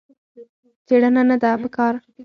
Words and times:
څېړنه 0.87 1.21
نه 1.29 1.35
ده 1.41 1.51
په 1.61 1.67
کار. 1.75 1.93